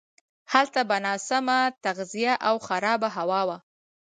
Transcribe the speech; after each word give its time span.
هلته 0.51 0.81
به 0.89 0.97
ناسمه 1.05 1.59
تغذیه 1.83 2.33
او 2.47 2.55
خرابه 2.67 3.09
هوا 3.17 3.41
وه. 3.47 3.57